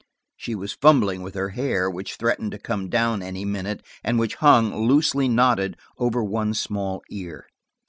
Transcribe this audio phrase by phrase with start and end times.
[0.35, 4.33] She was fumbling with her hair, which threatened to come down any minute, and which
[4.33, 7.45] hung, loosely knotted, over one small ear.